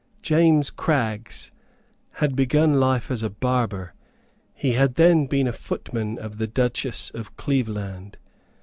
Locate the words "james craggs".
0.23-1.51